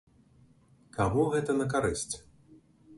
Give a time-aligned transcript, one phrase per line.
[0.97, 2.11] Каму гэта на карысць?